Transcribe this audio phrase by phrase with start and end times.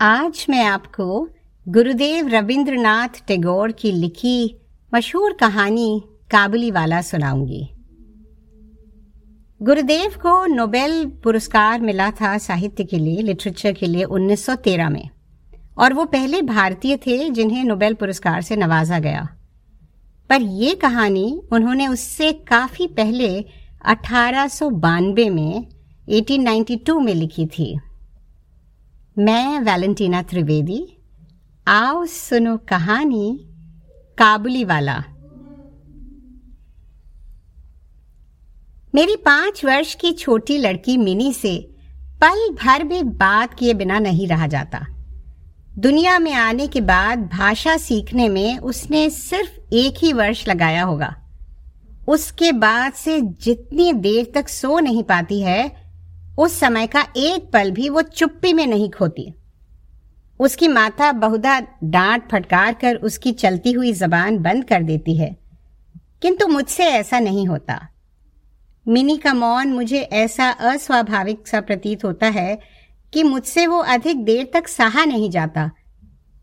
[0.00, 1.28] आज मैं आपको
[1.68, 4.60] गुरुदेव रविंद्रनाथ टैगोर की लिखी
[4.94, 7.68] मशहूर कहानी काबुली वाला सुनाऊँगी।
[9.62, 15.08] गुरुदेव को नोबेल पुरस्कार मिला था साहित्य के लिए, लिटरेचर के लिए 1913 में,
[15.78, 19.28] और वो पहले भारतीय थे जिन्हें नोबेल पुरस्कार से नवाजा गया।
[20.30, 23.44] पर ये कहानी उन्होंने उससे काफ़ी पहले
[23.84, 25.66] अठारह सौ बानवे में
[26.08, 27.80] 1892 में लिखी थी।
[29.18, 30.98] मैं वैलेंटीना त्रिवेदी,
[31.68, 33.40] आओ सुनो कहानी
[34.18, 35.04] काबुली वाला।
[38.94, 41.70] मेरी पाँच वर्ष की छोटी लड़की मिनी से
[42.20, 44.86] पल भर भी बात किए बिना नहीं रहा जाता।
[45.78, 51.16] दुनिया में आने के बाद भाषा सीखने में उसने सिर्फ़ एक ही वर्ष लगाया होगा।
[52.08, 55.85] उसके बाद से जितनी देर तक सो नहीं पाती है
[56.38, 59.34] उस समय का एक पल भी वो चुप्पी में नहीं खोती।
[60.40, 65.36] उसकी माता बहुधा डांट फटकार कर उसकी चलती हुई जबान बंद कर देती है।
[66.22, 67.88] किंतु मुझसे ऐसा नहीं होता।
[68.88, 72.58] मिनी का मौन मुझे ऐसा अस्वाभाविक सा प्रतीत होता है
[73.12, 75.70] कि मुझसे वो अधिक देर तक सहा नहीं जाता।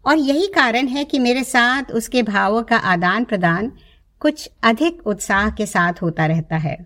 [0.06, 3.72] और यही कारण है कि मेरे साथ उसके भावों का आदान प्रदान
[4.20, 6.86] कुछ अधिक उत्साह के साथ होता रहता है।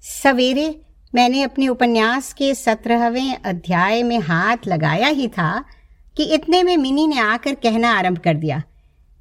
[0.00, 0.80] सवेरे
[1.14, 5.64] मैंने अपने उपन्यास के सत्रहवें अध्याय में हाथ लगाया ही था
[6.16, 8.62] कि इतने में मिनी ने आकर कहना आरंभ कर दिया।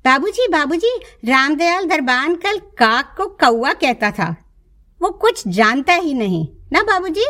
[0.05, 4.35] बाबूजी बाबूजी, रामदयाल दरबान कल काक को कौआ कहता था।
[5.01, 7.25] वो कुछ जानता ही नहीं, ना बाबूजी?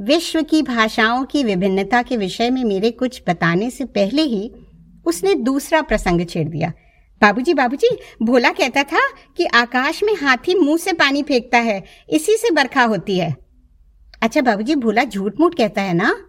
[0.00, 4.52] विश्व की भाषाओं की विभिन्नता के विषय में मेरे कुछ बताने से पहले ही
[5.06, 6.72] उसने दूसरा प्रसंग छेड़ दिया।
[7.22, 12.36] बाबूजी बाबूजी, भोला कहता था कि आकाश में हाथी मुँह से पानी फेंकता है, इसी
[12.36, 13.36] से बरखा होती है।
[14.22, 16.28] अच्छा बाबूजी, भोला झूठ मूठ कहता है ना?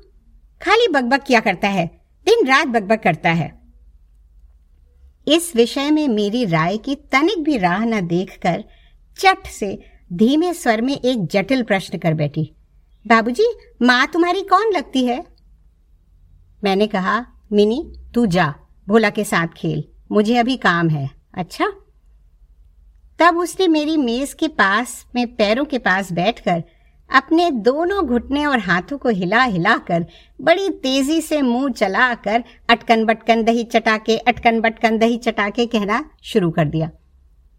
[0.62, 1.88] खाली बकबक किया करता है
[2.26, 3.62] दिन रात बकबक करता है।
[5.28, 8.64] इस विषय में मेरी राय की तनिक भी राह न देखकर
[9.18, 9.84] चट से
[10.14, 12.56] धीमे स्वर में एक जटिल प्रश्न कर बैठी।
[13.08, 15.26] बाबूजी, माँ तुम्हारी कौन लगती है?
[16.64, 18.56] मैंने कहा, मिनी, तू जा,
[18.88, 21.72] भोला के साथ खेल। मुझे अभी काम है। अच्छा?
[23.20, 26.64] तब उसने मेरी मेज के पास, में पैरों के पास बैठकर
[27.10, 30.06] अपने दोनों घुटने और हाथों को हिला हिला कर
[30.42, 36.52] बड़ी तेज़ी से मुँह चलाकर अटकन बटकन दही चटाके, अटकन बटकन दही चटाके कहना शुरू
[36.52, 36.90] कर दिया।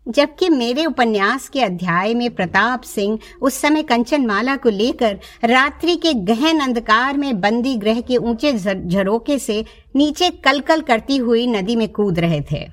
[0.07, 5.97] जबकि मेरे उपन्यास के अध्याय में प्रताप सिंह उस समय कंचन माला को लेकर रात्रि
[5.97, 9.65] के गहन अंधकार में बंदी ग्रह के ऊँचे झरोके से
[9.97, 12.67] नीचे कलकल करती हुई नदी में कूद रहे थे।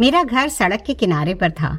[0.00, 1.78] मेरा घर सड़क के किनारे पर था।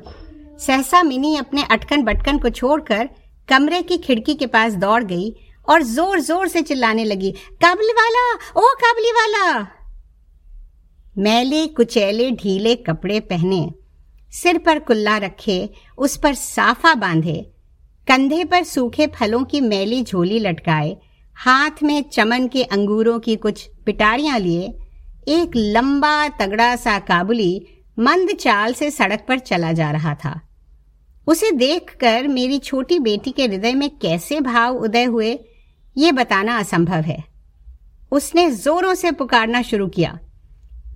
[0.59, 3.09] सहसा मिनी अपने अटकन बटकन को छोड़कर
[3.49, 5.33] कमरे की खिड़की के पास दौड़ गई
[5.67, 8.33] और ज़ोर ज़ोर से चिल्लाने लगी, काबली वाला!
[8.57, 9.67] ओ काबली वाला!
[11.17, 13.71] मैले कुचैले ढीले कपड़े पहने,
[14.31, 17.51] सिर पर कुल्ला रखे, उस पर साफा बांधे,
[18.07, 20.97] कंधे पर सूखे फलों की मैली झोली लटकाए,
[21.35, 24.73] हाथ में चमन के अंगूरों की कुछ पिटारियाँ लिए,
[25.27, 27.67] एक लंबा तगड़ा सा काबुली
[27.99, 30.41] मंद चाल से सड़क पर चला जा रहा था।
[31.27, 35.39] उसे देखकर मेरी छोटी बेटी के हृदय में कैसे भाव उदय हुए,
[35.97, 37.23] ये बताना असंभव है।
[38.11, 40.19] उसने जोरों से पुकारना शुरू किया।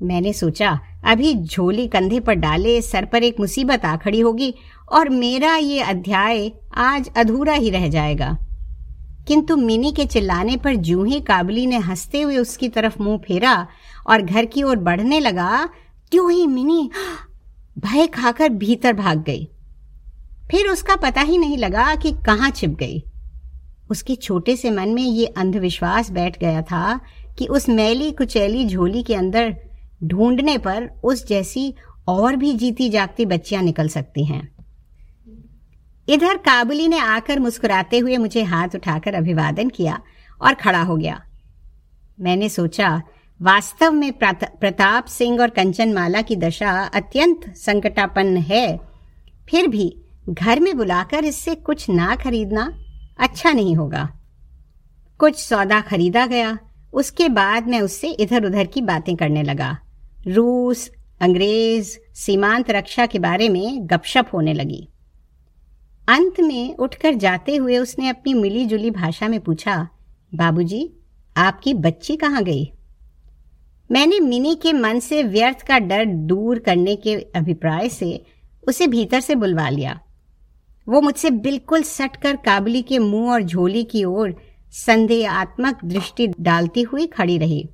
[0.02, 4.56] मैंने सोचा, अभी झोली कंधे पर डाले सर पर एक मुसीबत आ खड़ी होगी
[4.92, 8.38] और मेरा ये अध्याय आज अधूरा ही रह जाएगा।
[9.28, 13.68] किंतु मिनी के चिल्लाने पर जूं ही काबली ने हँसते हुए उसकी तरफ़ मुँह फेरा
[14.08, 15.70] और घर की ओर बढ़ने लगा,
[16.12, 16.92] त्यों ही मिनी
[17.80, 19.50] भय खाकर भीतर भाग गई।
[20.52, 23.04] फिर उसका पता ही नहीं लगा कि कहाँ छिप गई।
[23.90, 27.00] उसके छोटे से मन में ये अंधविश्वास बैठ गया था
[27.40, 29.67] कि उस मैली कुचैली झोली के अंदर
[30.04, 31.74] ढूँढने पर उस जैसी
[32.08, 34.48] और भी जीती जागती बच्चियाँ निकल सकती हैं।
[36.08, 40.00] इधर काबुली ने आकर मुस्कुराते हुए मुझे हाथ उठाकर अभिवादन किया
[40.42, 41.22] और खड़ा हो गया।
[42.20, 43.02] मैंने सोचा,
[43.42, 48.80] वास्तव में प्रताप सिंह और कंचनमाला की दशा अत्यंत संकटापन्न है।
[49.50, 49.96] फिर भी
[50.30, 52.72] घर में बुलाकर इससे कुछ ना खरीदना
[53.20, 54.10] अच्छा नहीं होगा।
[55.20, 56.58] कुछ सौदा खरीदा गया,
[56.94, 59.78] उसके बाद मैं उससे इधर उधर की बातें करने लगा।
[60.28, 60.92] रूस
[61.22, 64.90] अंग्रेज़ सीमांत रक्षा के बारे में गपशप होने लगी।
[66.10, 69.90] अंत में उठकर जाते हुए उसने अपनी मिली जुली भाषा में पूछा
[70.36, 70.94] बाबूजी,
[71.38, 72.72] आपकी बच्ची कहाँ गई?
[73.92, 78.26] मैंने मिनी के मन से व्यर्थ का डर दूर करने के अभिप्राय से
[78.68, 80.00] उसे भीतर से बुलवा लिया।
[80.90, 84.36] वो मुझसे बिल्कुल सटकर काबली के मुँह और झोली की ओर
[84.72, 87.70] संदेहात्मक दृष्टि डालती हुई खड़ी रही।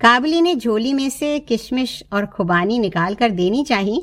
[0.00, 4.02] काबली ने झोली में से किशमिश और खुबानी निकाल कर देनी चाहिए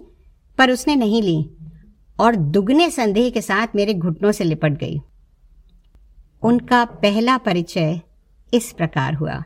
[0.57, 1.49] पर उसने नहीं ली
[2.19, 4.99] और दुगने संदेह के साथ मेरे घुटनों से लिपट गई।
[6.43, 7.99] उनका पहला परिचय
[8.53, 9.43] इस प्रकार हुआ।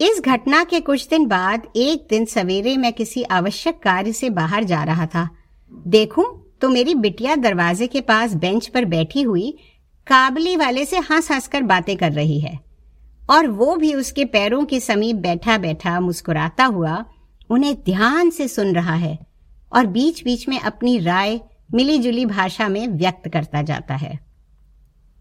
[0.00, 4.64] इस घटना के कुछ दिन बाद एक दिन सवेरे मैं किसी आवश्यक कार्य से बाहर
[4.64, 5.28] जा रहा था।
[5.72, 6.24] देखूँ
[6.60, 9.50] तो मेरी बिटिया दरवाजे के पास बेंच पर बैठी हुई
[10.06, 12.67] काबली वाले से हंस हंस कर बातें कर रही है।
[13.30, 17.04] और वो भी उसके पैरों के समीप बैठा बैठा मुस्कुराता हुआ
[17.50, 19.18] उन्हें ध्यान से सुन रहा है
[19.72, 21.40] और बीच बीच में अपनी राय
[21.74, 24.18] मिली जुली भाषा में व्यक्त करता जाता है।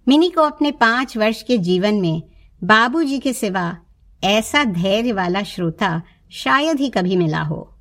[0.07, 2.23] मिनी को अपने पाँच वर्ष के जीवन में
[2.63, 3.77] बाबूजी के सिवा
[4.23, 6.01] ऐसा धैर्य वाला श्रोता
[6.31, 7.77] शायद ही कभी मिला हो।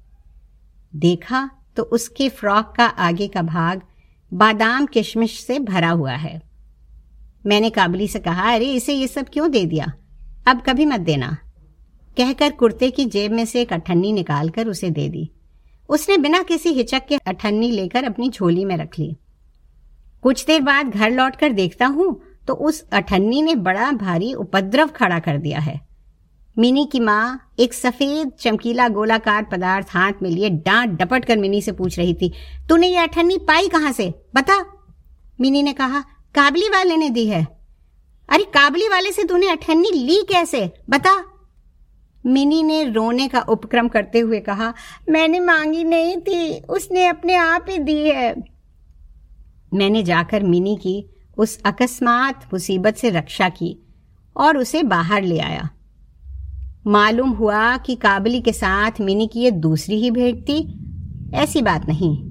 [0.96, 3.82] देखा तो उसके फ्रॉक का आगे का भाग
[4.34, 6.42] बादाम किशमिश से भरा हुआ है।
[7.46, 9.92] मैंने काबली से कहा, अरे, इसे ये सब क्यों दे दिया?
[10.46, 11.36] अब कभी मत देना।
[12.16, 15.30] कहकर कुर्ते की जेब में से एक अठन्नी निकालकर उसे दे दी।
[15.88, 19.16] उसने बिना किसी हिचक के अठन्नी लेकर अपनी झोली में रख ली।
[20.22, 25.18] कुछ देर बाद घर लौटकर देखता हूँ तो उस अठन्नी ने बड़ा भारी उपद्रव खड़ा
[25.18, 25.80] कर दिया है।
[26.56, 31.60] मिनी की माँ एक सफ़ेद चमकीला गोलाकार पदार्थ हाथ में लिए डांट डपट कर मिनी
[31.62, 32.32] से पूछ रही थी,
[32.68, 34.12] तूने ये अठन्नी पाई कहाँ से?
[34.34, 34.64] बता।
[35.40, 36.00] मिनी ने कहा,
[36.34, 37.46] काबली वाले ने दी है।
[38.28, 40.72] अरे काबली वाले से तूने अठन्नी ली कैसे?
[40.90, 41.24] बता।
[42.26, 44.74] मिनी ने रोने का उपक्रम करते हुए कहा,
[45.10, 48.34] मैंने मांगी नहीं थी, उसने अपने आप ही दी है।
[49.74, 53.86] मैंने जाकर मिनी की उस अकस्मात मुसीबत से रक्षा की
[54.36, 55.70] और उसे बाहर ले आया।
[56.86, 60.82] मालूम हुआ कि काबली के साथ मिनी की ये दूसरी ही भेंट थी।
[61.34, 62.26] ऐसी बात नहीं।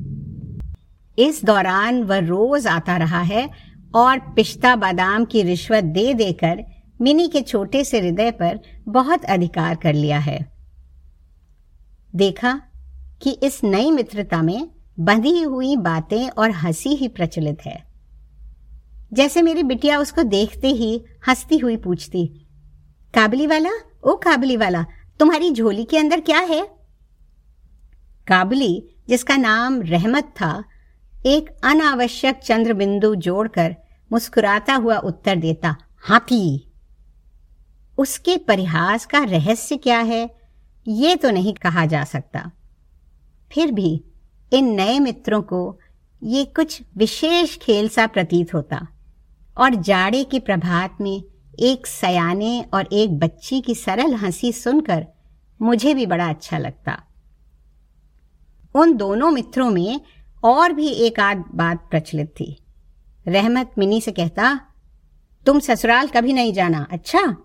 [1.20, 3.50] इस दौरान वह रोज आता रहा है
[3.96, 6.64] और पिस्ता बादाम की रिश्वत दे देकर
[7.02, 10.52] मिनी के छोटे से हृदय पर बहुत अधिकार कर लिया है।
[12.16, 12.62] देखा
[13.22, 14.70] कि इस नई मित्रता में
[15.00, 17.84] बंधी हुई बातें और हँसी ही प्रचलित है।
[19.14, 22.48] जैसे मेरी बिटिया उसको देखते ही हंसती हुई पूछती,
[23.14, 23.70] काबली वाला?
[24.04, 24.86] ओ काबली वाला,
[25.20, 26.62] तुम्हारी झोली के अंदर क्या है?
[28.28, 30.64] काबली, जिसका नाम रहमत था,
[31.26, 33.76] एक अनावश्यक चंद्र बिंदु जोड़कर
[34.12, 36.72] मुस्कुराता हुआ उत्तर देता, हाथी,
[37.98, 40.36] उसके परिहास का रहस्य क्या है?
[40.88, 42.52] ये तो नहीं कहा जा सकता।
[43.52, 44.04] फिर भी
[44.54, 45.80] इन नए मित्रों को
[46.24, 48.88] ये कुछ विशेष खेल सा प्रतीत होता
[49.58, 51.24] और जाड़े के प्रभात में
[51.60, 55.08] एक सयाने और एक बच्ची की सरल हँसी सुनकर
[55.62, 57.04] मुझे भी बड़ा अच्छा लगता।
[58.76, 60.02] उन दोनों मित्रों में
[60.44, 62.65] और भी एक आध बात प्रचलित थी।
[63.28, 64.60] रहमत मिनी से कहता,
[65.46, 67.38] तुम ससुराल कभी नहीं जाना अच्छा?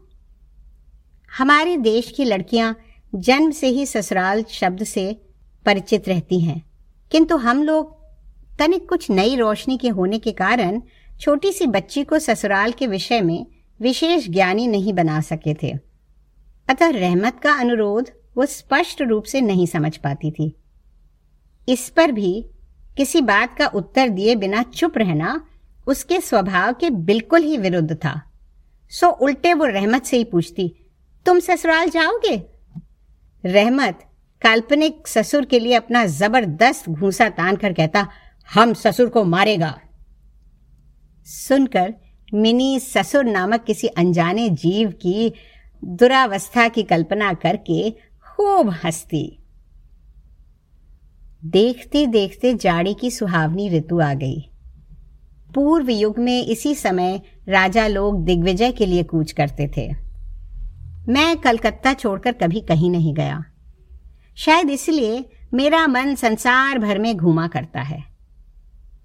[1.39, 2.79] हमारे देश की लड़कियाँ
[3.15, 5.21] जन्म से ही ससुराल शब्द से
[5.67, 6.71] परिचित रहती हैं।
[7.11, 8.01] किंतु हम लोग
[8.59, 10.83] तनिक कुछ नई रोशनी के होने के कारण
[11.21, 13.47] छोटी सी बच्ची को ससुराल के विषय में
[13.81, 15.79] विशेष ज्ञानी नहीं बना सके थे।
[16.69, 20.57] अतः रहमत का अनुरोध वो स्पष्ट रूप से नहीं समझ पाती थी।
[21.69, 22.47] इस पर भी
[22.97, 25.47] किसी बात का उत्तर दिए बिना चुप रहना
[25.87, 28.21] उसके स्वभाव के बिल्कुल ही विरुद्ध था।
[28.93, 30.69] सो उल्टे वो रहमत से ही पूछती,
[31.27, 32.37] तुम ससुराल जाओगे?
[33.45, 33.99] रहमत
[34.43, 38.07] काल्पनिक ससुर के लिए अपना ज़बरदस्त घूसा तान कर कहता,
[38.49, 39.75] हम ससुर को मारेगा।
[41.27, 41.95] सुनकर
[42.35, 45.33] मिनी ससुर नामक किसी अनजाने जीव की
[45.83, 47.91] दुरावस्था की कल्पना करके
[48.27, 49.27] खूब हंसती।
[51.43, 54.50] देखते देखते जाड़ी की सुहावनी ऋतु आ गई।
[55.55, 59.91] पूर्व युग में इसी समय राजा लोग दिग्विजय के लिए कूच करते थे।
[61.09, 63.45] मैं कलकत्ता छोड़कर कभी कहीं नहीं गया।
[64.37, 68.05] शायद इसलिए मेरा मन संसार भर में घूमा करता है।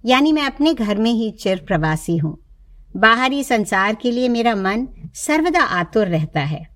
[0.06, 2.38] यानी मैं अपने घर में ही चिर प्रवासी हूँ।
[2.98, 6.68] बाहरी संसार के लिए मेरा मन सर्वदा आतुर रहता है।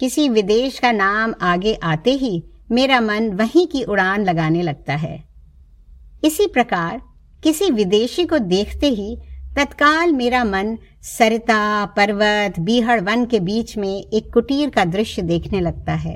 [0.00, 5.24] किसी विदेश का नाम आगे आते ही मेरा मन वहीं की उड़ान लगाने लगता है।
[6.24, 7.02] इसी प्रकार
[7.42, 9.16] किसी विदेशी को देखते ही
[9.56, 15.60] तत्काल मेरा मन सरिता, पर्वत, बीहड़ वन के बीच में एक कुटीर का दृश्य देखने
[15.60, 16.14] लगता है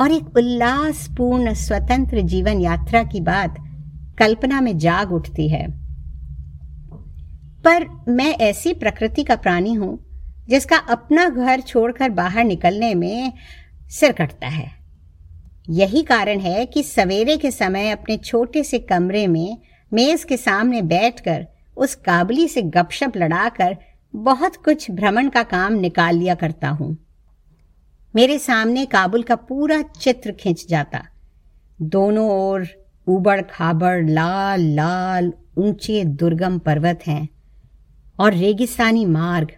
[0.00, 3.56] और एक उल्लासपूर्ण स्वतंत्र जीवन यात्रा की बात
[4.18, 5.66] कल्पना में जाग उठती है।
[7.64, 9.98] पर मैं ऐसी प्रकृति का प्राणी हूँ
[10.48, 13.32] जिसका अपना घर छोड़कर बाहर निकलने में
[13.90, 14.70] सिर कटता है।
[15.70, 19.58] यही कारण है कि सवेरे के समय अपने छोटे से कमरे में
[19.92, 23.76] मेज के सामने बैठकर उस काबली से गपशप लड़ाकर
[24.14, 26.96] बहुत कुछ भ्रमण का काम निकाल लिया करता हूँ।
[28.14, 31.02] मेरे सामने काबुल का पूरा चित्र खिंच जाता।
[31.82, 32.66] दोनों ओर
[33.06, 37.28] उबड़ खाबड़ लाल लाल ऊँचे दुर्गम पर्वत हैं
[38.20, 39.52] और रेगिस्तानी मार्ग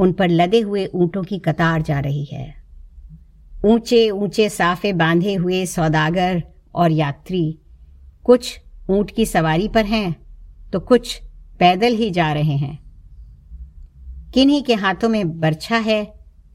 [0.00, 2.54] उन पर लदे हुए ऊंटों की कतार जा रही है।
[3.64, 6.42] ऊँचे ऊँचे साफे बांधे हुए सौदागर
[6.74, 7.58] और यात्री
[8.24, 8.60] कुछ
[8.90, 10.14] ऊँट की सवारी पर हैं
[10.72, 11.20] तो कुछ
[11.58, 12.78] पैदल ही जा रहे हैं।
[14.34, 16.04] किन्हीं के हाथों में बर्छा है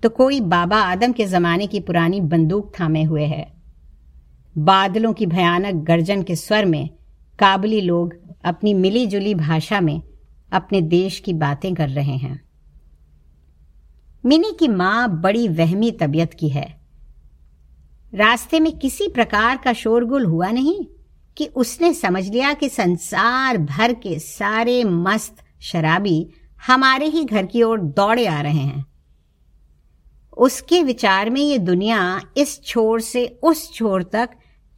[0.03, 3.45] तो कोई बाबा आदम के जमाने की पुरानी बंदूक थामे हुए है।
[4.55, 6.89] बादलों की भयानक गर्जन के स्वर में
[7.39, 8.13] काबली लोग
[8.45, 10.01] अपनी मिली जुली भाषा में
[10.51, 12.39] अपने देश की बातें कर रहे हैं।
[14.23, 16.67] मिनी की माँ बड़ी वहमी तबीयत की है।
[18.13, 20.85] रास्ते में किसी प्रकार का शोरगुल हुआ नहीं?
[21.39, 26.29] कि उसने समझ लिया कि संसार भर के सारे मस्त शराबी
[26.67, 28.85] हमारे ही घर की ओर दौड़े आ रहे हैं।
[30.37, 34.29] उसके विचार में ये दुनिया इस छोर से उस छोर तक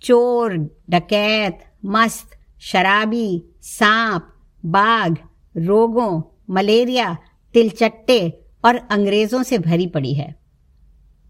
[0.02, 0.58] चोर,
[0.90, 4.34] डकैत, मस्त, शराबी, सांप,
[4.66, 5.18] बाघ,
[5.58, 7.18] रोगों, मलेरिया,
[7.54, 10.36] तिलचट्टे और अंग्रेज़ों से भरी पड़ी है।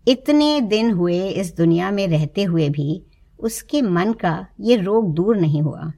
[0.08, 3.06] इतने दिन हुए इस दुनिया में रहते हुए भी
[3.42, 5.92] उसके मन का ये रोग दूर नहीं हुआ।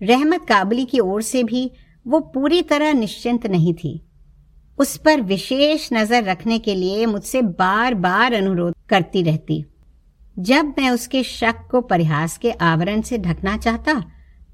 [0.00, 1.70] रहमत काबली की ओर से भी
[2.06, 4.00] वो पूरी तरह निश्चिंत नहीं थी।
[4.78, 9.64] उस पर विशेष नज़र रखने के लिए मुझसे बार बार अनुरोध करती रहती।
[10.36, 14.02] जब मैं उसके शक को परिहास के आवरण से ढकना चाहता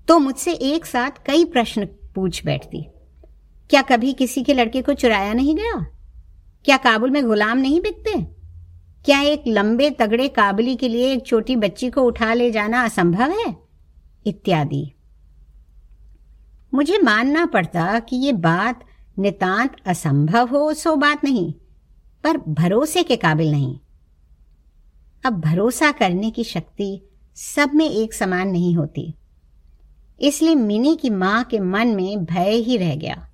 [0.09, 2.83] तो मुझसे एक साथ कई प्रश्न पूछ बैठती।
[3.71, 5.85] क्या कभी किसी के लड़के को चुराया नहीं गया?
[6.65, 8.19] क्या काबुल में गुलाम नहीं बिकते?
[9.05, 13.31] क्या एक लंबे तगड़े काबली के लिए एक छोटी बच्ची को उठा ले जाना असंभव
[13.31, 13.57] है?
[14.27, 14.93] इत्यादि।
[16.75, 18.85] मुझे मानना पड़ता कि ये बात
[19.19, 21.53] नितांत असंभव हो, सो बात नहीं,
[22.25, 23.79] पर भरोसे के काबिल नहीं।
[25.27, 27.03] अब भरोसा करने की शक्ति
[27.35, 29.15] सब में एक समान नहीं होती।
[30.21, 33.31] इसलिए मिनी की माँ के मन में भय ही रह गया।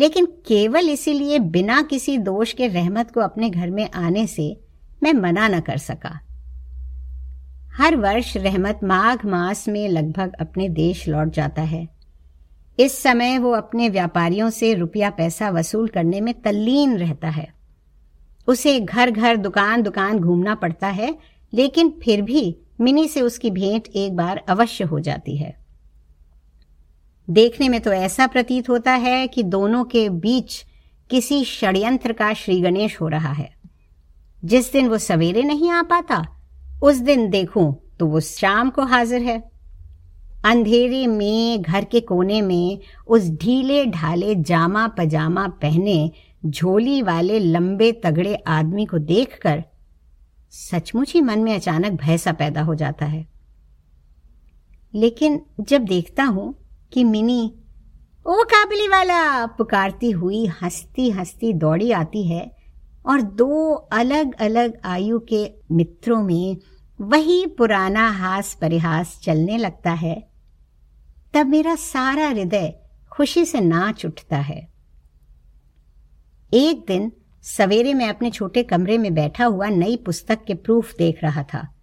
[0.00, 4.67] लेकिन केवल इसीलिए बिना किसी दोष के रहमत को अपने घर में आने से
[5.02, 6.20] मैं मना न कर सका।
[7.76, 11.88] हर वर्ष रहमत माघ मास में लगभग अपने देश लौट जाता है।
[12.80, 17.54] इस समय वो अपने व्यापारियों से रुपया पैसा वसूल करने में तल्लीन रहता है।
[18.46, 21.18] उसे घर घर दुकान दुकान घूमना पड़ता है,
[21.54, 25.56] लेकिन फिर भी मिनी से उसकी भेंट एक बार अवश्य हो जाती है।
[27.30, 30.64] देखने में तो ऐसा प्रतीत होता है कि दोनों के बीच
[31.10, 33.57] किसी षड्यंत्र का श्री गणेश हो रहा है।
[34.44, 36.24] जिस दिन वो सवेरे नहीं आ पाता,
[36.82, 39.38] उस दिन देखूँ तो वो शाम को हाजिर है।
[40.44, 46.10] अंधेरे में, घर के कोने में उस ढीले ढाले जामा पजामा पहने
[46.46, 49.64] झोली वाले लंबे तगड़े आदमी को देखकर
[50.50, 53.26] सचमुच ही मन में अचानक भय सा पैदा हो जाता है।
[54.94, 56.54] लेकिन जब देखता हूँ
[56.92, 57.54] कि मिनी,
[58.26, 59.46] ओ काबली वाला!
[59.46, 62.57] पुकारती हुई हंसती हंसती दौड़ी आती है
[63.08, 66.56] और दो अलग अलग आयु के मित्रों में
[67.00, 70.28] वही पुराना हास परिहास चलने लगता है।
[71.34, 72.78] तब मेरा सारा हृदय
[73.12, 74.68] खुशी से नाच उठता है।
[76.54, 77.12] एक दिन
[77.42, 81.74] सवेरे में अपने छोटे कमरे में बैठा हुआ नई पुस्तक के प्रूफ देख रहा था।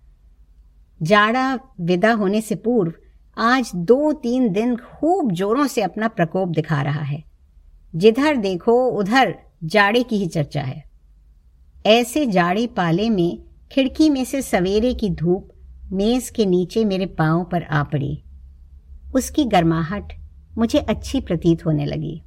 [1.01, 2.93] जाड़ा विदा होने से पूर्व
[3.37, 7.23] आज दो तीन दिन खूब जोरों से अपना प्रकोप दिखा रहा है।
[7.95, 10.84] जिधर देखो, उधर जाड़े की ही चर्चा है।
[11.85, 13.37] ऐसे जाड़े पाले में
[13.71, 15.49] खिड़की में से सवेरे की धूप
[15.91, 18.23] मेज के नीचे मेरे पाँव पर आ पड़ी।
[19.15, 20.13] उसकी गर्माहट
[20.57, 22.21] मुझे अच्छी प्रतीत होने लगी।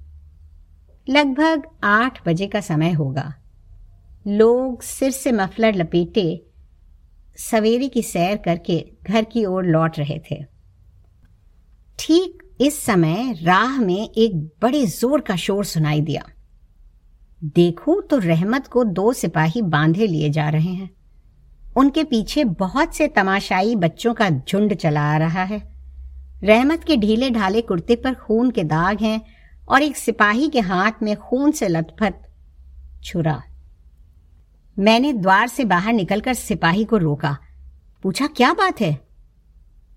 [1.06, 3.32] लगभग आठ बजे का समय होगा।
[4.26, 6.44] लोग सिर से मफलर लपेटे
[7.40, 10.42] सवेरे की सैर करके घर की ओर लौट रहे थे।
[11.98, 16.24] ठीक इस समय राह में एक बड़े ज़ोर का शोर सुनाई दिया।
[17.44, 20.90] देखो तो रहमत को दो सिपाही बांधे लिए जा रहे हैं।
[21.76, 25.58] उनके पीछे बहुत से तमाशाई बच्चों का झुंड चला आ रहा है।
[26.44, 29.20] रहमत के ढीले ढाले कुर्ते पर खून के दाग हैं
[29.68, 32.14] और एक सिपाही के हाथ में खून से लथपथ
[33.04, 33.42] छुरा।
[34.78, 37.36] मैंने द्वार से बाहर निकलकर सिपाही को रोका।
[38.02, 39.00] पूछा, क्या बात है?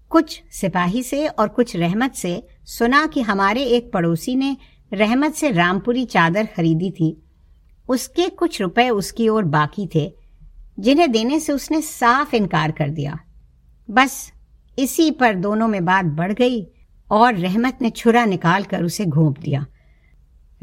[0.09, 4.57] कुछ सिपाही से और कुछ रहमत से सुना कि हमारे एक पड़ोसी ने
[4.93, 7.23] रहमत से रामपुरी चादर खरीदी थी।
[7.89, 10.11] उसके कुछ रुपए उसकी ओर बाकी थे,
[10.79, 13.19] जिन्हें देने से उसने साफ़ इनकार कर दिया।
[13.89, 14.31] बस
[14.79, 16.65] इसी पर दोनों में बात बढ़ गई
[17.11, 19.65] और रहमत ने छुरा निकाल कर उसे घोंप दिया।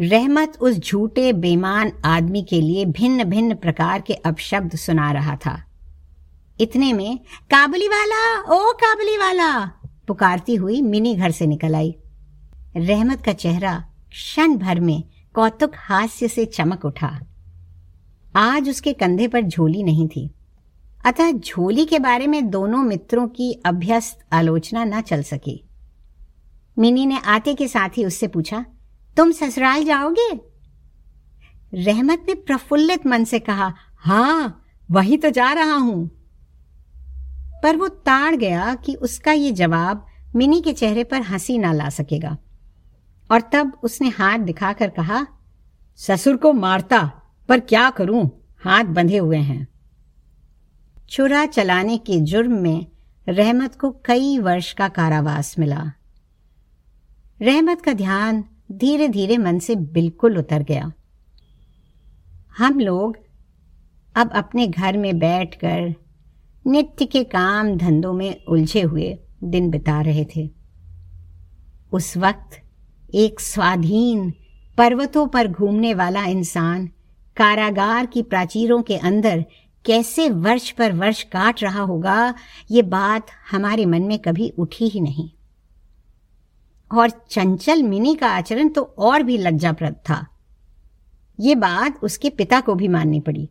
[0.01, 5.63] रहमत उस झूठे बेमान आदमी के लिए भिन्न भिन्न प्रकार के अपशब्द सुना रहा था।
[6.61, 7.19] इतने में
[7.51, 9.67] काबुली वाला ओ काबुली वाला
[10.09, 11.95] पुकारती हुई मिनी घर से निकल आई।
[12.77, 13.75] रहमत का चेहरा
[14.11, 15.03] क्षण भर में
[15.35, 17.21] कौतुक हास्य से चमक उठा।
[18.37, 20.31] आज उसके कंधे पर झोली नहीं थी।
[21.07, 25.65] अतः झोली के बारे में दोनों मित्रों की अभ्यस्त आलोचना न चल सकी।
[26.79, 28.65] मिनी ने आते के साथ ही उससे पूछा,
[29.17, 30.41] तुम ससुराल जाओगे?
[31.75, 36.11] रहमत ने प्रफुल्लित मन से कहा, हाँ, वही तो जा रहा हूँ।
[37.63, 40.07] पर वो ताड़ गया कि उसका ये जवाब
[40.37, 42.37] मिनी के चेहरे पर हँसी ना ला सकेगा।
[43.31, 45.27] और तब उसने हाथ दिखाकर कहा,
[45.97, 47.13] ससुर को मारता,
[47.49, 48.31] पर क्या करूँ?
[48.65, 49.69] हाथ बंधे हुए हैं।
[51.11, 52.87] चुरा चलाने के जुर्म में
[53.29, 55.93] रहमत को कई वर्ष का कारावास मिला।
[57.43, 60.93] रहमत का ध्यान धीरे धीरे मन से बिल्कुल उतर गया।
[62.59, 63.17] हम लोग
[64.17, 65.95] अब अपने घर में बैठकर
[66.67, 70.51] नित्य के काम धंधों में उलझे हुए दिन बिता रहे थे।
[71.93, 72.68] उस वक्त
[73.15, 74.31] एक स्वाधीन
[74.79, 76.87] पर्वतों पर घूमने वाला इंसान
[77.37, 79.45] कारागार की प्राचीरों के अंदर
[79.85, 82.35] कैसे वर्ष पर वर्ष काट रहा होगा,
[82.71, 85.31] ये बात हमारे मन में कभी उठी ही नहीं।
[86.91, 90.27] और चंचल मिनी का आचरण तो और भी लज्जाप्रद था।
[91.41, 93.49] ये बात उसके पिता को भी माननी पड़ी।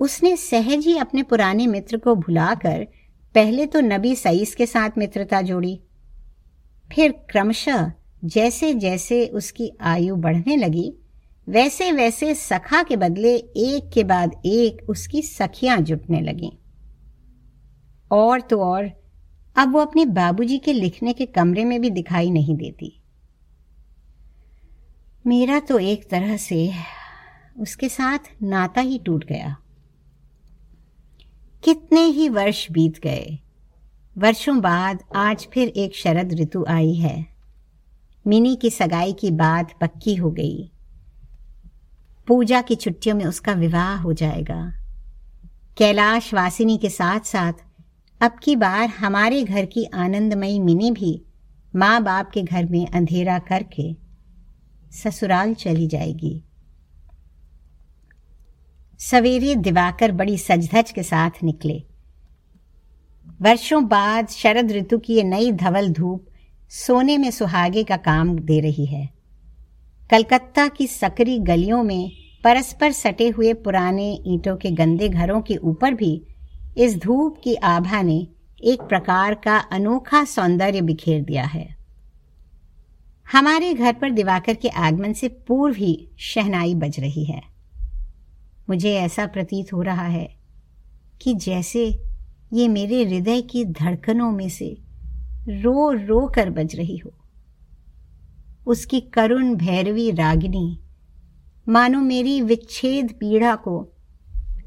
[0.00, 2.86] उसने सहज ही अपने पुराने मित्र को भुलाकर
[3.34, 5.80] पहले तो नबी सईस के साथ मित्रता जोड़ी।
[6.94, 7.92] फिर क्रमशः
[8.24, 10.94] जैसे जैसे उसकी आयु बढ़ने लगी,
[11.48, 16.50] वैसे वैसे सखा के बदले एक के बाद एक उसकी सखियाँ जुटने लगीं।
[18.12, 18.90] और तो और,
[19.56, 23.02] अब वो अपने बाबूजी के लिखने के कमरे में भी दिखाई नहीं देती।
[25.26, 26.72] मेरा तो एक तरह से
[27.58, 29.56] उसके साथ नाता ही टूट गया।
[31.64, 33.38] कितने ही वर्ष बीत गए।
[34.18, 37.31] वर्षों बाद आज फिर एक शरद ऋतु आई है।
[38.26, 40.72] मिनी की सगाई की बात पक्की हो गई।
[42.26, 44.72] पूजा की छुट्टियों में उसका विवाह हो जाएगा।
[45.76, 47.52] कैलाश वासिनी के साथ साथ
[48.20, 51.24] अब की बार हमारे घर की आनंदमयी मिनी भी
[51.76, 53.96] माँ बाप के घर में अंधेरा करके
[54.90, 56.44] ससुराल चली जाएगी।
[58.98, 61.84] सवेरे दिवाकर बड़ी सजधज के साथ निकले।
[63.42, 66.26] वर्षों बाद शरद ऋतु की ये नई धवल धूप
[66.74, 69.08] सोने में सुहागे का काम दे रही है।
[70.10, 72.12] कलकत्ता की सकरी गलियों में
[72.44, 76.26] परस्पर सटे हुए पुराने ईंटों के गंदे घरों के ऊपर भी
[76.76, 78.28] इस धूप की आभा ने
[78.64, 81.76] एक प्रकार का अनोखा सौंदर्य बिखेर दिया है।
[83.32, 87.42] हमारे घर पर दिवाकर के आगमन से पूर्व ही शहनाई बज रही है।
[88.70, 90.36] मुझे ऐसा प्रतीत हो रहा है
[91.22, 92.02] कि जैसे
[92.52, 94.91] ये मेरे हृदय की धड़कनों में से
[95.48, 97.12] रो रो कर बज रही हो।
[98.66, 100.78] उसकी करुण भैरवी रागिनी,
[101.68, 103.88] मानो मेरी विच्छेद पीड़ा को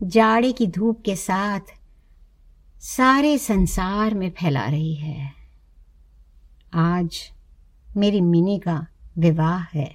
[0.04, 1.60] जाड़े की धूप के साथ
[2.80, 5.32] सारे संसार में फैला रही है।
[6.74, 7.32] आज
[7.98, 9.92] मेरी मिनी का विवाह है।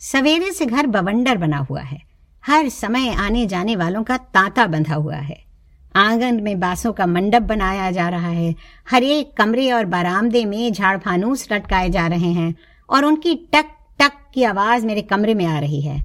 [0.00, 2.02] सवेरे से घर बवंडर बना हुआ है।
[2.46, 5.49] हर समय आने जाने वालों का तांता बंधा हुआ है।
[5.96, 8.54] आँगन में बांसों का मंडप बनाया जा रहा है।
[8.90, 12.54] हर एक कमरे और बरामदे में झाड़ फानूस लटकाए जा रहे हैं
[12.90, 13.64] और उनकी टक
[13.98, 16.04] टक की आवाज़ मेरे कमरे में आ रही है।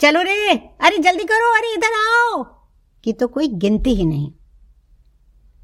[0.00, 2.44] चलो रे, अरे जल्दी करो, अरे इधर आओ।
[3.04, 4.32] कि तो कोई गिनती ही नहीं।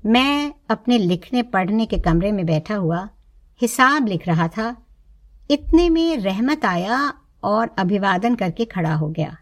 [0.07, 3.09] मैं अपने लिखने पढ़ने के कमरे में बैठा हुआ
[3.61, 4.87] हिसाब लिख रहा था।
[5.51, 9.37] इतने में रहमत आया और अभिवादन करके खड़ा हो गया।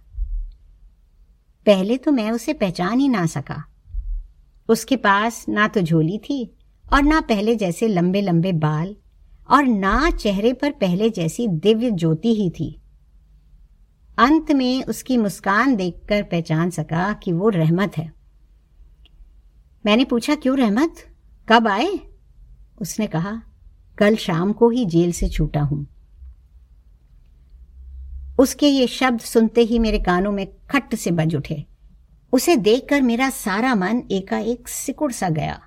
[1.66, 3.75] पहले तो मैं उसे पहचान ही ना सका।
[4.68, 6.56] उसके पास ना तो झोली थी
[6.92, 8.96] और ना पहले जैसे लंबे लंबे बाल
[9.50, 12.80] और ना चेहरे पर पहले जैसी दिव्य ज्योति ही थी।
[14.18, 18.12] अंत में उसकी मुस्कान देखकर पहचान सका कि वो रहमत है।
[19.86, 20.94] मैंने पूछा, क्यों रहमत?
[21.48, 22.00] कब आए?
[22.80, 23.42] उसने कहा,
[23.98, 25.86] कल शाम को ही जेल से छूटा हूँ।
[28.38, 31.66] उसके ये शब्द सुनते ही मेरे कानों में खट से बज उठे।
[32.36, 35.60] उसे देखकर मेरा सारा मन एकाएक सिकुड़ सा गया।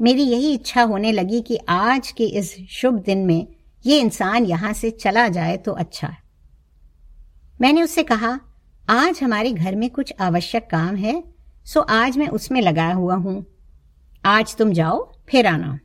[0.00, 3.46] मेरी यही इच्छा होने लगी कि आज के इस शुभ दिन में
[3.86, 6.18] ये इंसान यहाँ से चला जाए तो अच्छा है।
[7.60, 8.40] मैंने उससे कहा,
[8.88, 11.24] आज हमारे घर में कुछ आवश्यक काम है,
[11.64, 13.46] सो आज मैं उसमें लगाया हुआ हूँ।
[14.24, 15.78] आज तुम जाओ, फिर आना।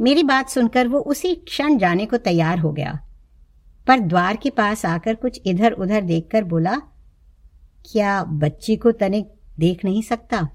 [0.00, 2.98] मेरी बात सुनकर वो उसी क्षण जाने को तैयार हो गया।
[3.86, 6.80] पर द्वार के पास आकर कुछ इधर उधर देखकर बोला
[7.92, 10.48] क्या बच्ची को तनिक देख नहीं सकता?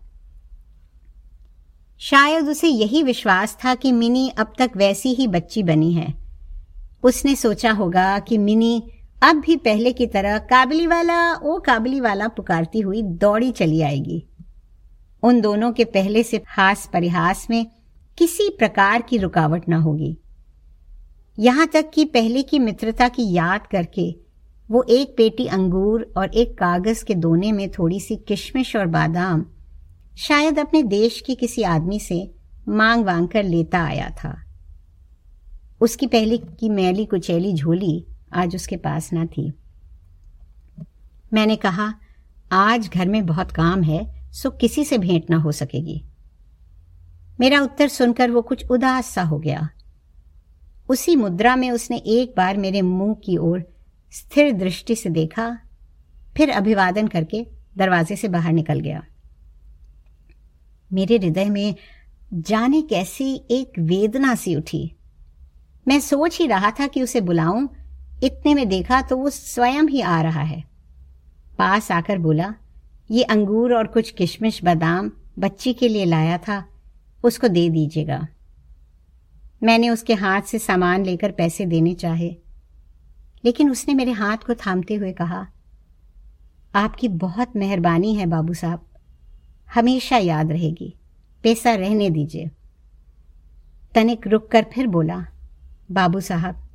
[2.00, 6.14] शायद उसे यही विश्वास था कि मिनी अब तक वैसी ही बच्ची बनी है।
[7.04, 8.92] उसने सोचा होगा कि मिनी
[9.24, 14.26] अब भी पहले की तरह काबली वाला, ओ काबली वाला पुकारती हुई दौड़ी चली आएगी।
[15.24, 17.66] उन दोनों के पहले से हास परिहास में
[18.18, 20.18] किसी प्रकार की रुकावट न होगी।
[21.40, 24.25] यहाँ तक कि पहले की मित्रता की याद करके
[24.72, 29.46] वो एक पेटी अंगूर और एक कागज़ के दोने में थोड़ी सी किशमिश और बादाम
[30.18, 32.36] शायद अपने देश के किसी आदमी से
[32.70, 34.44] मांग वांग कर लेता आया था।
[35.82, 39.54] उसकी पहले की मैली कुचैली झोली आज उसके पास ना थी।
[41.34, 41.94] मैंने कहा,
[42.52, 46.06] आज घर में बहुत काम है, सो किसी से भेंट ना हो सकेगी।
[47.40, 49.70] मेरा उत्तर सुनकर वो कुछ उदास सा हो गया।
[50.90, 53.75] उसी मुद्रा में उसने एक बार मेरे मुँह की ओर
[54.12, 55.60] स्थिर दृष्टि से देखा,
[56.38, 57.46] फिर अभिवादन करके
[57.78, 59.04] दरवाजे से बाहर निकल गया।
[60.94, 61.76] मेरे हृदय में
[62.34, 64.96] जाने कैसी एक वेदना सी उठी।
[65.88, 67.68] मैं सोच ही रहा था कि उसे बुलाऊं,
[68.24, 70.64] इतने में देखा तो वो स्वयं ही आ रहा है।
[71.58, 72.54] पास आकर बोला,
[73.12, 76.66] ये अंगूर और कुछ किशमिश बादाम बच्ची के लिए लाया था,
[77.24, 78.28] उसको दे दीजिएगा।
[79.64, 82.36] मैंने उसके हाथ से सामान लेकर पैसे देने चाहे
[83.46, 85.48] लेकिन उसने मेरे हाथ को थामते हुए कहा,
[86.76, 88.86] आपकी बहुत मेहरबानी है बाबू साहब।
[89.74, 90.94] हमेशा याद रहेगी।
[91.44, 92.52] पैसा रहने दीजिए।
[93.96, 95.26] तनिक रुक कर फिर बोला,
[95.92, 96.70] बाबू साहब,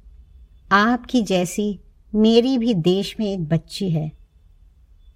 [0.72, 1.80] आपकी जैसी
[2.14, 4.12] मेरी भी देश में एक बच्ची है।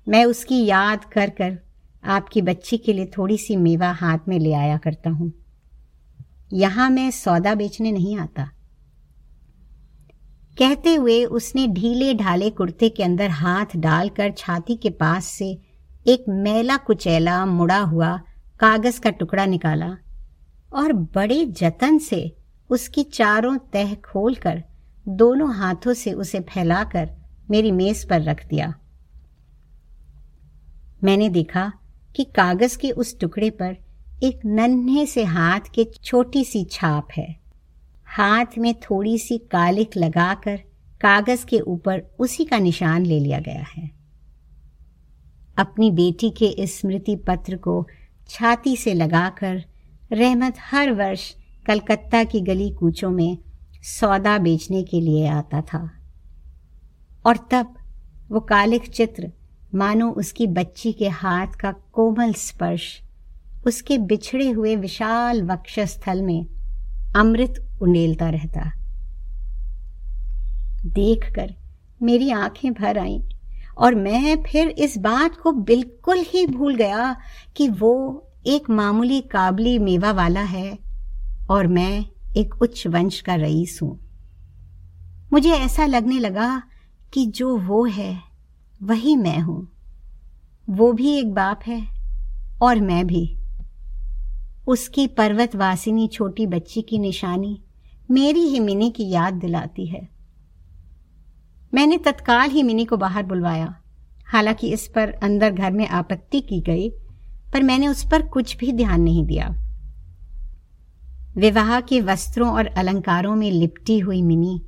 [0.09, 1.59] मैं उसकी याद कर कर
[2.05, 5.33] आपकी बच्ची के लिए थोड़ी सी मेवा हाथ में ले आया करता हूँ।
[6.53, 8.51] यहाँ मैं सौदा बेचने नहीं आता।
[10.59, 15.59] कहते हुए उसने ढीले ढाले कुर्ते के अंदर हाथ डालकर छाती के पास से
[16.07, 18.17] एक मैला कुचैला मुड़ा हुआ
[18.61, 19.97] कागज़ का टुकड़ा निकाला
[20.73, 22.37] और बड़े जतन से
[22.71, 24.62] उसकी चारों तह खोलकर
[25.09, 27.11] दोनों हाथों से उसे फैलाकर
[27.51, 28.75] मेरी मेज पर रख दिया।
[31.05, 31.73] मैंने देखा
[32.17, 33.77] कि कागज़ के उस टुकड़े पर
[34.23, 37.44] एक नन्हे से हाथ के छोटी सी छाप है।
[38.16, 40.57] हाथ में थोड़ी सी कालिक लगाकर
[41.00, 43.90] कागज़ के ऊपर उसी का निशान ले लिया गया है।
[45.59, 47.88] अपनी बेटी के इस स्मृति पत्र को
[48.29, 49.64] छाती से लगाकर
[50.12, 51.35] रहमत हर वर्ष
[51.66, 53.38] कलकत्ता की गली कूचों में
[53.83, 55.90] सौदा बेचने के लिए आता था।
[57.27, 57.74] और तब
[58.31, 59.33] वो कालिक चित्र,
[59.74, 63.00] मानो उसकी बच्ची के हाथ का कोमल स्पर्श,
[63.66, 66.54] उसके बिछड़े हुए विशाल वक्षस्थल में
[67.16, 68.72] अमृत उंडेलता रहता।
[70.87, 71.55] देखकर
[72.03, 73.20] मेरी आँखें भर आईं
[73.79, 77.16] और मैं फिर इस बात को बिल्कुल ही भूल गया
[77.57, 80.79] कि वो एक मामूली काबली मेवा वाला है
[81.50, 82.05] और मैं
[82.37, 83.98] एक उच्च वंश का रईस हूँ।
[85.33, 86.62] मुझे ऐसा लगने लगा
[87.12, 88.20] कि जो वो है,
[88.83, 89.68] वही मैं हूँ।
[90.70, 91.87] वो भी एक बाप है
[92.62, 93.38] और मैं भी।
[94.66, 97.62] उसकी पर्वतवासिनी छोटी बच्ची की निशानी
[98.11, 100.09] मेरी ही मिनी की याद दिलाती है।
[101.74, 103.81] मैंने तत्काल ही मिनी को बाहर बुलवाया।
[104.27, 106.90] हालाँकि इस पर अंदर घर में आपत्ति की गई,
[107.53, 109.57] पर मैंने उस पर कुछ भी ध्यान नहीं दिया।
[111.37, 114.62] विवाह के वस्त्रों और अलंकारों में लिपटी हुई मिनी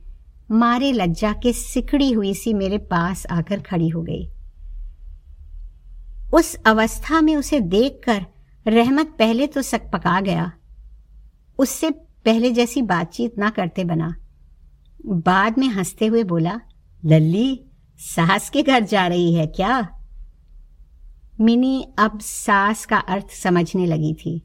[0.51, 4.31] मारे लज्जा के सिकड़ी हुई सी मेरे पास आकर खड़ी हो गई।
[6.35, 8.27] उस अवस्था में उसे देखकर
[8.69, 10.53] रहमत पहले तो सक पका गया।
[11.59, 11.91] उससे
[12.25, 14.17] पहले जैसी बातचीत ना करते बना।
[15.07, 16.61] बाद में हँसते हुए बोला,
[17.05, 17.65] लल्ली,
[17.99, 20.01] सास के घर जा रही है क्या?
[21.41, 24.43] मिनी अब सास का अर्थ समझने लगी थी।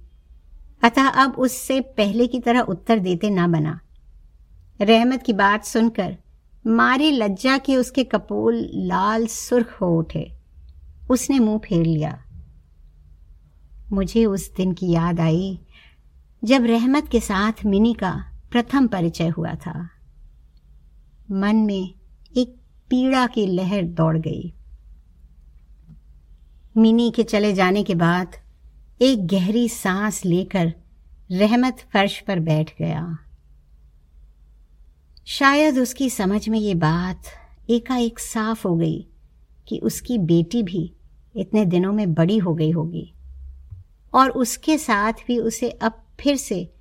[0.84, 3.79] अतः अब उससे पहले की तरह उत्तर देते ना बना।
[4.81, 6.17] रहमत की बात सुनकर
[6.67, 10.34] मारी लज्जा के उसके कपोल लाल सुर्ख हो उठे।
[11.12, 12.25] उसने मुँह फेर लिया।
[13.93, 15.60] मुझे उस दिन की याद आई,
[16.43, 19.89] जब रहमत के साथ मिनी का प्रथम परिचय हुआ था।
[21.32, 21.93] मन में
[22.38, 22.56] एक
[22.89, 24.54] पीड़ा की लहर दौड़ गई।
[26.77, 28.32] मिनी के चले जाने के बाद
[29.01, 30.73] एक गहरी सांस लेकर
[31.32, 33.17] रहमत फर्श पर बैठ गया।
[35.25, 37.21] शायद उसकी समझ में ये बात
[37.69, 39.08] एकाएक साफ़ हो गई
[39.67, 40.93] कि उसकी बेटी भी
[41.36, 43.13] इतने दिनों में बड़ी हो गई होगी।
[44.13, 46.74] और उसके साथ भी उसे अब फिर से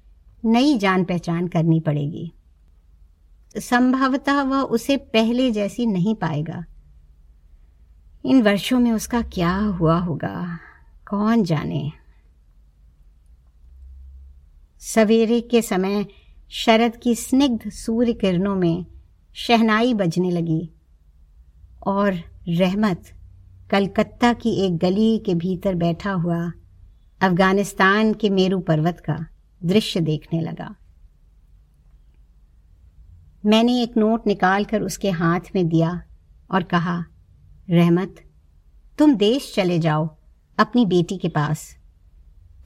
[0.45, 2.33] नई जान पहचान करनी पड़ेगी।
[3.57, 6.65] संभवतः वह उसे पहले जैसी नहीं पाएगा।
[8.25, 10.59] इन वर्षों में उसका क्या हुआ होगा?
[11.09, 11.93] कौन जाने?
[14.81, 16.07] सवेरे के समय
[16.49, 18.87] शरद की स्निग्ध सूर्य किरणों में
[19.35, 20.71] शहनाई बजने लगी
[21.87, 22.15] और
[22.49, 23.03] रहमत
[23.71, 26.53] कलकत्ता की एक गली के भीतर बैठा हुआ
[27.23, 29.27] अफ़गानिस्तान के मेरू पर्वत का
[29.65, 30.77] दृश्य देखने लगा।
[33.47, 36.03] मैंने एक नोट निकालकर उसके हाथ में दिया
[36.51, 37.05] और कहा,
[37.71, 38.15] रहमत,
[38.99, 40.17] तुम देश चले जाओ
[40.59, 41.77] अपनी बेटी के पास।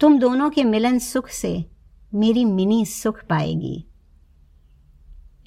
[0.00, 1.64] तुम दोनों के मिलन सुख से
[2.14, 3.86] मेरी मिनी सुख पाएगी।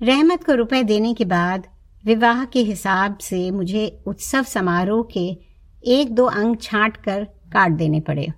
[0.02, 1.68] रहमत को रुपए देने के बाद
[2.06, 5.38] विवाह के हिसाब से मुझे उत्सव समारोह के
[5.84, 8.34] एक दो अंग छांट कर काट देने पड़े।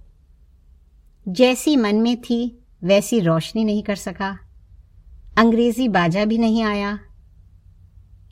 [1.30, 4.40] जैसी मन में थी, वैसी रोशनी नहीं कर सका।
[5.38, 7.00] अंग्रेज़ी बाजा भी नहीं आया।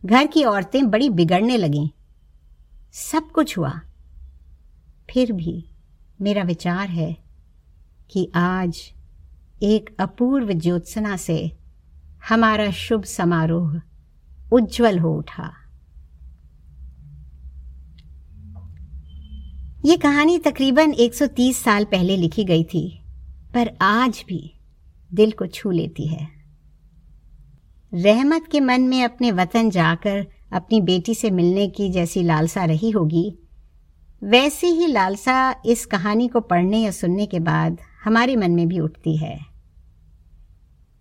[0.05, 1.89] घर की औरतें बड़ी बिगड़ने लगीं।
[2.91, 3.81] सब कुछ हुआ।
[5.11, 5.69] फिर भी
[6.21, 7.17] मेरा विचार है
[8.11, 8.93] कि आज
[9.63, 11.57] एक अपूर्व ज्योत्सना से
[12.29, 13.81] हमारा शुभ समारोह
[14.51, 15.66] उज्जवल हो उठा।
[19.85, 23.01] ये कहानी तकरीबन 130 साल पहले लिखी गई थी,
[23.53, 24.39] पर आज भी
[25.13, 26.27] दिल को छू लेती है।
[27.93, 32.89] रहमत के मन में अपने वतन जाकर अपनी बेटी से मिलने की जैसी लालसा रही
[32.91, 33.37] होगी,
[34.23, 38.79] वैसी ही लालसा इस कहानी को पढ़ने या सुनने के बाद हमारे मन में भी
[38.79, 39.39] उठती है।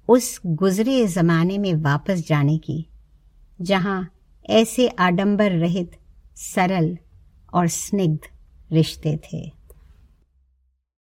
[0.08, 2.86] उस गुजरे जमाने में वापस जाने की,
[3.60, 4.08] जहाँ
[4.50, 5.90] ऐसे आडंबर रहित,
[6.36, 6.96] सरल
[7.54, 8.35] और स्निग्ध
[8.72, 9.55] रिश्ते थे।